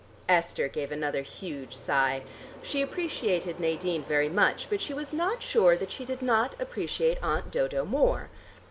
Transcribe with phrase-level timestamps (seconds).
[0.27, 2.23] Esther gave another huge sigh.
[2.63, 7.19] She appreciated Nadine very much, but she was not sure that she did not appreciate
[7.21, 8.31] Aunt Dodo more.